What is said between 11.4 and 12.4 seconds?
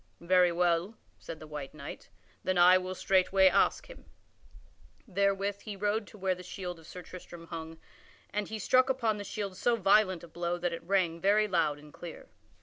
loud and clear.